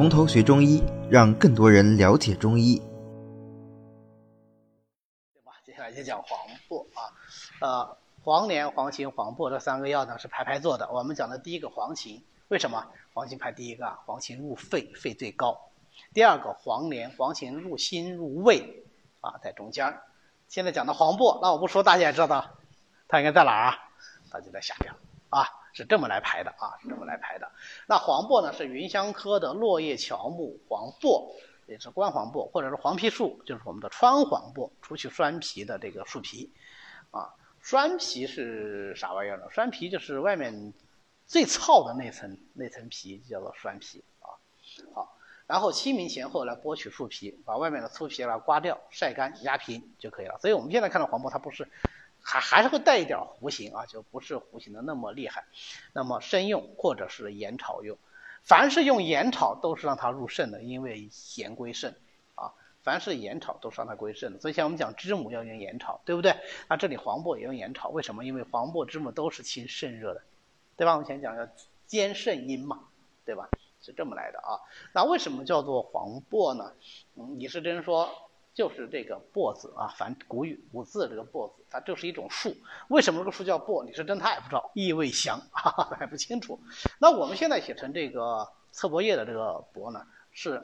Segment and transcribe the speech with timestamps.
[0.00, 2.78] 从头学中医，让更多人了解中医。
[5.34, 5.52] 对吧？
[5.62, 6.38] 接下来就讲黄
[6.70, 7.12] 柏啊，
[7.60, 10.90] 呃，黄连、黄芩、黄柏这三个药呢是排排坐的。
[10.90, 13.98] 我们讲的第一个黄芩，为什么黄芩排第一个啊？
[14.06, 15.68] 黄芩入肺，肺最高。
[16.14, 18.86] 第二个黄连、黄芩入心、入胃，
[19.20, 19.98] 啊，在中间。
[20.48, 22.52] 现在讲的黄柏，那我不说，大家也知道，
[23.06, 23.76] 它应该在哪儿啊？
[24.30, 24.94] 它就在下边
[25.28, 27.50] 啊，是这么来排的啊，是这么来排的。
[27.86, 31.34] 那黄柏呢，是芸香科的落叶乔木黄柏，
[31.66, 36.52] 也是关黄柏，或者是黄皮树，就是我们的川黄柏，除去栓皮的这个树皮。
[37.10, 39.44] 啊，栓皮是啥玩意儿呢？
[39.50, 40.72] 栓皮就是外面
[41.26, 44.38] 最糙的那层那层皮，叫做栓皮啊。
[44.94, 45.16] 好。
[45.46, 50.38] 然后清明前后来剥取树皮，把外面的粗皮来刮掉，晒干压平就可以了。
[50.38, 51.68] 所以我们现在看到黄柏，它不是
[52.22, 55.44] 还还是会带一点弧形啊，就不是弧形的那么厉害。
[55.92, 57.98] 那么生用或者是盐炒用，
[58.44, 61.96] 凡是用盐炒都是让它入肾的，因为咸归肾
[62.34, 62.52] 啊。
[62.82, 64.40] 凡是盐炒都是让它归肾的。
[64.40, 66.36] 所以像我们讲知母要用盐炒，对不对？
[66.68, 68.24] 那这里黄柏也用盐炒，为什么？
[68.24, 70.22] 因为黄柏、知母都是清肾热的，
[70.76, 70.92] 对吧？
[70.92, 71.48] 我们前讲要
[71.86, 72.88] 兼肾阴嘛，
[73.24, 73.48] 对吧？
[73.82, 74.60] 是这么来的啊，
[74.92, 76.74] 那为什么叫做黄柏呢？
[77.16, 78.10] 嗯，李时珍说
[78.60, 82.54] 就是这个柏字啊，凡古语古字这个柏字，它就是一种树。
[82.88, 83.82] 为什么这个树叫柏？
[83.84, 85.40] 李时珍他也不知道，意味详，
[85.98, 86.60] 还不清楚。
[86.98, 90.62] 那我们现在写成这个侧柏叶的这个柏呢，是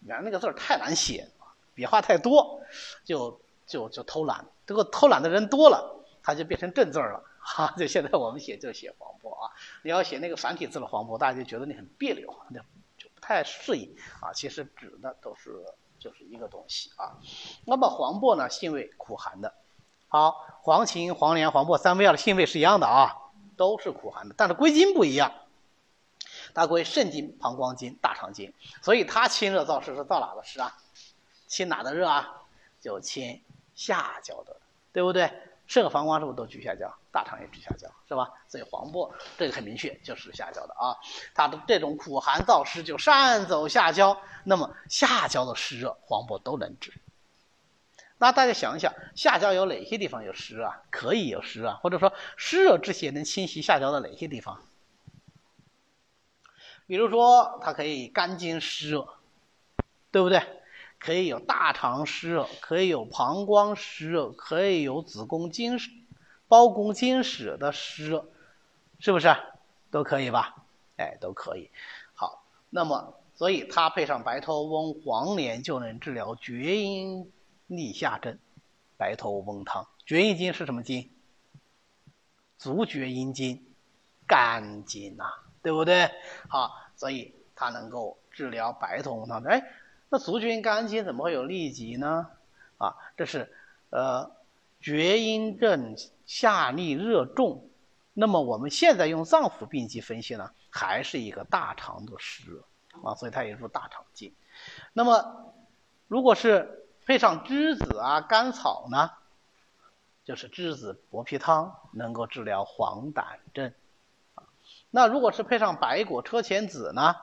[0.00, 1.28] 原来那个字儿太难写，
[1.74, 2.62] 笔画太多，
[3.04, 4.46] 就就就偷懒。
[4.66, 7.22] 这个偷懒的人多了，它就变成正字了。
[7.38, 12.58] 哈，就现在我们写就写黄柏啊，你要写那个繁体字的黄柏，大家就觉得你很别扭，那
[12.96, 14.32] 就不太适应啊。
[14.32, 15.50] 其实指的都是
[16.02, 17.16] 就是一个东西啊。
[17.64, 19.54] 那么黄柏呢，性味苦寒的。
[20.08, 23.16] 好，黄芩、黄连、黄柏三味药的性味是一样的啊，
[23.56, 25.32] 都是苦寒的，但是归经不一样。
[26.54, 30.76] 它归肾经、膀胱经、大肠经，所以它清热燥湿是燥哪的湿啊？
[31.46, 32.42] 清哪的热啊？
[32.80, 33.40] 就清
[33.74, 34.56] 下焦的，
[34.92, 35.32] 对不对？
[35.66, 36.92] 肾和膀胱是不是都居下焦？
[37.12, 38.32] 大肠也居下焦，是吧？
[38.48, 40.96] 所以黄柏这个很明确，就是下焦的啊。
[41.34, 46.92] 它的这种苦寒燥湿就善走下焦，那么下焦的湿热，黄柏都能治。
[48.18, 50.82] 那大家想一想，下焦有哪些地方有湿热啊？
[50.90, 54.60] 可以有湿啊，或者说湿热之邪能侵袭下焦的哪些地方？
[56.86, 59.08] 比如说，它可以肝经湿热，
[60.10, 60.42] 对不对？
[60.98, 65.78] 可以有大肠湿热，可以有膀胱湿热，可以有子宫经、
[66.52, 68.22] 包公经史的诗，
[68.98, 69.34] 是不是？
[69.90, 70.54] 都可以吧？
[70.98, 71.70] 哎，都可以。
[72.12, 77.32] 好，那么所以它配上白头翁、黄连就能治疗厥阴
[77.68, 78.38] 逆下症。
[78.98, 81.08] 白头翁汤，厥阴经是什么经？
[82.58, 83.64] 足厥阴经，
[84.26, 85.24] 肝经呐，
[85.62, 86.10] 对不对？
[86.48, 89.42] 好，所以它能够治疗白头翁汤。
[89.44, 89.64] 哎。
[90.10, 92.28] 那足厥阴肝经怎么会有痢疾呢？
[92.76, 93.50] 啊，这是
[93.88, 94.30] 呃
[94.82, 97.70] 厥阴症下逆热重。
[98.12, 102.64] 那么我们现在用脏腑病机分析呢，还是一个大肠的湿热
[103.02, 104.34] 啊，所以它也入大肠经。
[104.92, 105.54] 那么
[106.08, 109.10] 如果是配上栀子啊、甘草呢，
[110.24, 113.72] 就是栀子薄皮汤，能够治疗黄疸症。
[114.90, 117.16] 那如果是配上白果车前子呢，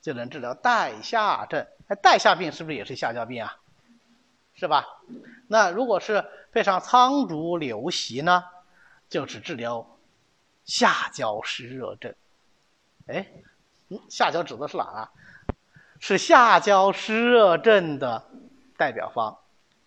[0.00, 1.66] 就能治疗带下症。
[1.88, 3.58] 那带下病是不是也是下焦病啊？
[4.56, 4.84] 是吧？
[5.48, 8.44] 那如果是配上苍术流席呢，
[9.08, 9.86] 就是治疗
[10.64, 12.14] 下焦湿热症。
[13.06, 13.26] 哎，
[14.08, 15.12] 下焦指的是哪啊？
[16.00, 18.24] 是下焦湿热症的
[18.76, 19.38] 代表方。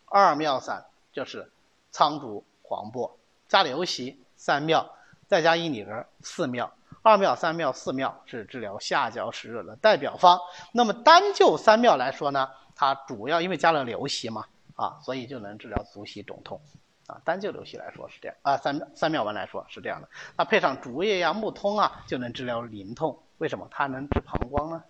[0.05, 1.51] 二妙散就是
[1.91, 4.95] 苍术、黄柏加流席三妙，
[5.27, 6.71] 再加一里根四妙。
[7.01, 10.39] 二妙、三妙、四妙是治疗下焦湿热的代表方。
[10.71, 14.45] 那么单就三妙来说呢，它主要因为加了流席嘛，
[14.79, 16.61] 啊，所以就能治疗足膝肿痛，
[17.07, 20.07] 啊，单就流溪来说是这样，啊，三三妙丸来说是这样的。
[20.37, 23.21] 那配上竹叶呀、木通啊，就能治疗淋痛。
[23.39, 23.67] 为什么？
[23.69, 24.81] 它能治膀胱呢？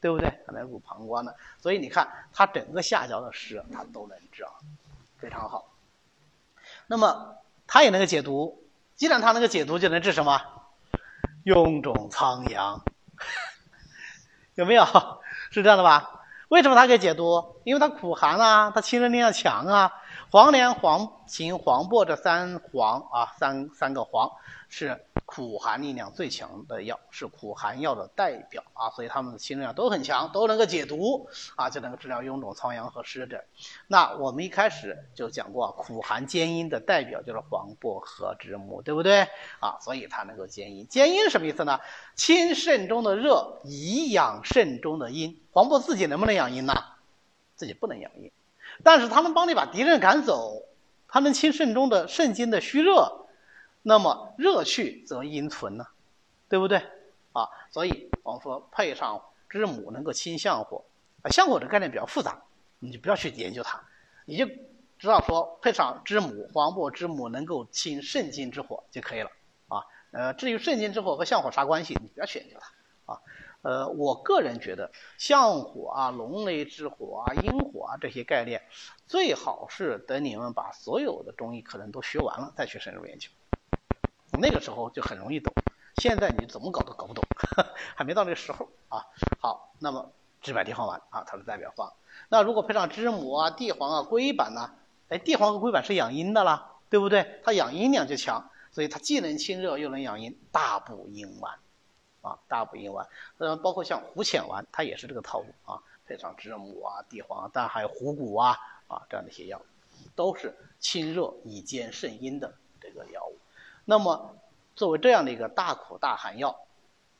[0.00, 0.30] 对不对？
[0.46, 1.32] 它能入膀胱呢。
[1.58, 4.52] 所以你看，它整个下焦的湿它都能治啊，
[5.16, 5.74] 非常好。
[6.86, 7.36] 那么
[7.66, 8.62] 它也能够解毒，
[8.96, 10.40] 既然它能够解毒，就能治什么？
[11.44, 12.82] 臃肿苍阳，
[14.56, 14.84] 有没有？
[15.50, 16.17] 是这样的吧？
[16.48, 17.60] 为什么它可以解毒？
[17.64, 19.90] 因为它苦寒啊，它清热力量强啊。
[20.30, 24.30] 黄连、黄芩、黄柏这三黄啊，三三个黄
[24.68, 33.42] 是苦寒力量最强的药，是苦寒药的代表啊，所以它们的清热量都很强，都能够解毒啊，就能够治疗臃肿、疮疡和湿疹。
[33.86, 39.28] 那我们一开始就讲过，苦寒兼阴的代表就是黄柏和知母，对不对
[39.60, 39.78] 啊？
[39.80, 40.86] 所以它能够兼阴。
[40.88, 41.80] 兼阴是什么意思呢？
[42.14, 45.40] 清肾中的热，以养肾中的阴。
[45.52, 46.74] 黄柏自己能不能养阴呢？
[47.54, 48.30] 自己不能养阴。
[48.84, 50.62] 但是它能帮你把敌人赶走，
[51.08, 53.26] 它能清肾中的肾经的虚热，
[53.82, 55.86] 那么热去则阴存呢，
[56.48, 56.82] 对不对？
[57.32, 60.84] 啊，所以我们说配上知母能够清相火，
[61.22, 62.42] 啊，相火这概念比较复杂，
[62.78, 63.80] 你就不要去研究它，
[64.24, 64.46] 你就
[64.98, 69.30] 知道说配上知母黄柏知母能够清肾经之火就可以了
[69.68, 69.84] 啊。
[70.10, 73.20] 呃，至于肾经之火和相火啥关系，你不要去研究它啊。
[73.62, 78.62] 呃，我个人觉得相火啊、龙雷之火啊、阴火啊这些概念，
[79.06, 83.28] 最好是等你们把所有的中医可能都学完了再去深入研究，
[84.40, 85.52] 那个时候就很容易懂。
[85.96, 87.24] 现在你怎么搞都搞不懂，
[87.96, 89.04] 还没到那个时候啊。
[89.40, 91.92] 好，那么知柏地黄丸啊，它是代表方。
[92.28, 94.70] 那如果配上知母啊、地黄啊、龟板呢？
[95.08, 97.40] 哎，地黄和龟板是养阴的啦，对不对？
[97.42, 101.58] 它养阴量就强，所以它既能清热又能养阴，大补阴丸。
[102.22, 103.06] 啊，大补阴丸，
[103.38, 108.56] 呃，包括像虎潜丸，它也是这个套路啊，配上知母啊、地黄，当然还有虎骨啊
[108.88, 109.60] 啊这样的一些药，
[110.14, 113.36] 都是清热以兼肾阴的这个药物。
[113.84, 114.34] 那么
[114.74, 116.58] 作为这样的一个大苦大寒药，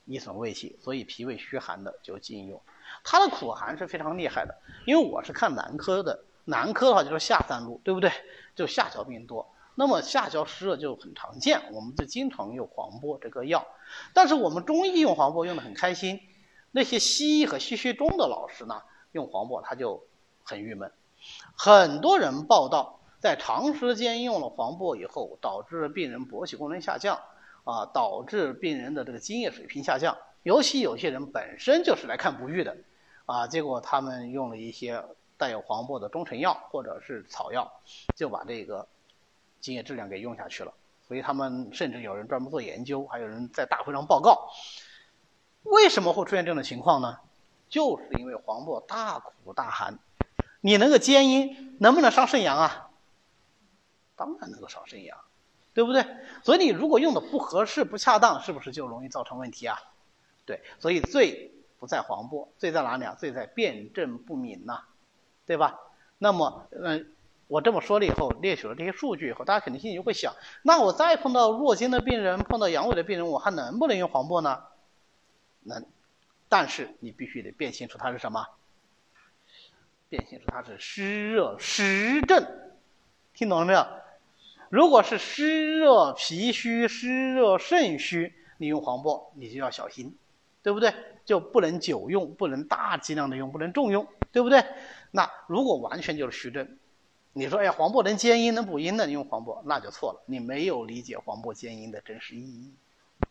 [0.05, 2.61] 易损胃气，所以脾胃虚寒的就禁用。
[3.05, 4.55] 它的苦寒是非常厉害的，
[4.87, 8.11] 因为我是看男科的，男科的话就是下三路，对不对？
[8.55, 9.49] 就下焦病多。
[9.79, 13.65] 那么下焦湿热就很常见，我们就经常用黄柏这个药。
[14.13, 16.21] 但是我们中医用黄柏用的很开心，
[16.73, 18.83] 那些西医和西学中的老师呢，
[19.13, 20.05] 用黄柏他就
[20.43, 20.91] 很郁闷。
[21.55, 27.21] 很多人报道，在长时间用了黄柏以后，导致病人勃起功能下降，
[27.63, 30.19] 啊，导致病人的这个精液水平下降。
[30.43, 32.77] 尤其有些人本身就是来看不育的，
[33.27, 35.05] 啊，结果他们用了一些
[35.37, 37.71] 带有黄柏的中成药或者是草药，
[38.17, 38.89] 就把这个。
[39.61, 40.73] 精液质量给用下去了，
[41.07, 44.51] 所以他们甚至有人专门做研究，还有人在大会上报告。
[45.65, 47.19] 为什么会出现这样的情况呢？
[47.69, 49.99] 就是因为黄柏大苦大寒，
[50.61, 52.91] 你能够兼阴，能不能伤肾阳啊？
[54.17, 55.19] 当然能够伤肾阳，
[55.75, 56.07] 对不对？
[56.45, 59.79] 所以你如果用的不合适、不恰当，是不是就容易造成问题啊？
[60.47, 63.15] 对，所以罪不在黄柏，罪在哪里啊？
[63.19, 64.85] 罪在辨证不敏呐，
[65.45, 65.79] 对吧？
[66.19, 67.13] 那么，嗯。
[67.49, 74.65] 我这么说了以后，列举了这些数据以后，大家肯定心里就会想：那我再碰到弱精的病人，碰到阳痿的病人，我还能不能用黄柏呢？
[75.63, 75.87] 能，
[76.51, 78.47] 但是你必须得辨清楚它是什么，
[80.11, 82.47] 辨清楚它是湿热湿症，
[83.33, 83.87] 听懂了没有？
[84.69, 90.15] 如果是湿热脾虚、湿热肾虚，你用黄柏你就要小心，
[90.63, 90.93] 对不对？
[91.25, 94.63] 就不能久用，不能大剂量的用，不能重用，对不对？
[95.11, 96.77] 那如果完全就是虚症。
[97.39, 102.75] 你说，哎呀，黄柏能兼阴能补阴的，你用黄柏那就错了，你没有理解黄柏兼阴的真实意义，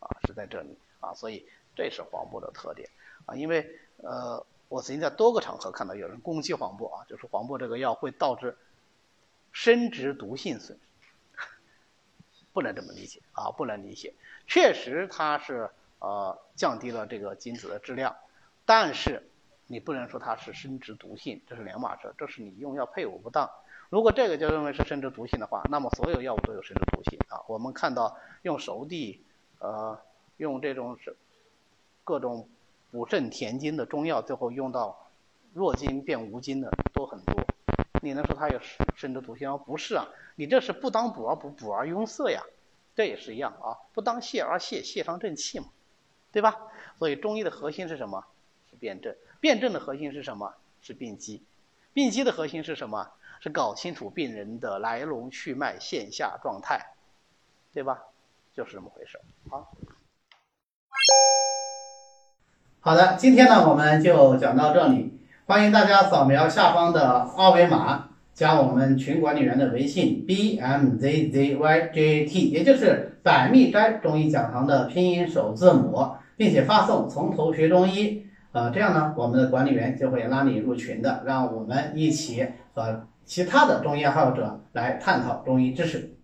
[0.00, 1.46] 啊，是在这里啊，所以
[1.76, 2.88] 这是黄柏的特点
[3.26, 8.56] 啊，因为呃，我曾经在多个场合看到有人攻击黄柏啊，就是黄柏这个药会导致
[9.52, 10.78] 生殖毒性损，
[12.54, 14.14] 不能这么理解啊，不能理解，
[14.46, 15.68] 确实它是
[15.98, 18.16] 呃降低了这个精子的质量，
[18.64, 19.22] 但是
[19.66, 23.50] 你不能说它是生殖毒性，这是两码事，这是你用药配伍不当。
[23.90, 27.40] 如果这个就认为是生殖毒性的话，那么所有药物都有生殖毒性啊。
[27.48, 29.22] 我们看到用熟地，
[29.60, 29.98] 呃，
[30.36, 31.16] 用这种是
[32.04, 32.48] 各种
[32.90, 35.08] 补肾填精的中药，最后用到
[35.54, 37.34] 弱精变无精的都很多。
[38.02, 38.60] 你能说它有
[38.94, 39.56] 生殖毒性吗？
[39.56, 42.42] 不是啊，你这是不当补而补，补而壅塞呀。
[42.94, 45.66] 这也是一样啊，不当泻而泻，泻伤正气嘛，
[46.30, 46.60] 对吧？
[46.98, 48.24] 所以中医的核心是什么？
[48.70, 49.14] 是辨证。
[49.40, 50.54] 辨证的核心是什么？
[50.82, 51.42] 是病机。
[51.94, 53.10] 病机的核心是什么？
[53.40, 56.80] 是搞清楚病人的来龙去脉、线下状态，
[57.72, 57.98] 对吧？
[58.54, 59.20] 就是这么回事。
[59.48, 59.70] 好，
[62.80, 83.07] 好的，今天呢我们就讲到这里，欢迎大家扫描下方的二维码，加我们群管理员的微信 b m z z y j t，也就是百密斋中医讲堂的拼音首字母，并且发送“从头学中医”，呃，这样呢，我们的管理员就会拉你入群的，让我们一起和。
[83.28, 86.17] 其他的中医爱好者来探讨中医知识。